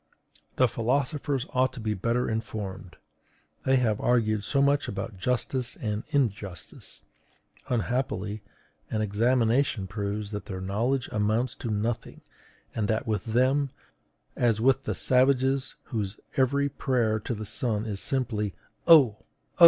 [0.55, 2.95] The philosophers ought to be better informed:
[3.65, 7.03] they have argued so much about justice and injustice!
[7.69, 8.41] Unhappily,
[8.89, 12.21] an examination proves that their knowledge amounts to nothing,
[12.73, 13.69] and that with them
[14.35, 18.55] as with the savages whose every prayer to the sun is simply
[18.87, 19.17] _O!
[19.19, 19.25] O!